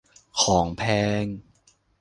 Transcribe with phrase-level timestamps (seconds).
[0.41, 0.83] ของแพ
[1.23, 1.25] ง